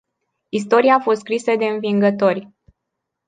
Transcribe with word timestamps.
Istoria 0.49 0.93
a 0.95 0.99
fost 0.99 1.19
scrisă 1.19 1.55
de 1.55 1.65
învingători. 1.65 2.47